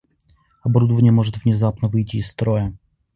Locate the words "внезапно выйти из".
1.43-2.27